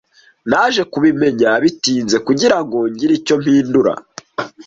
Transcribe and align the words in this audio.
Naje 0.49 0.81
kubimenya 0.91 1.49
bitinze 1.63 2.17
kugirango 2.27 2.77
ngire 2.91 3.13
icyo 3.19 3.35
mpindura. 3.41 3.93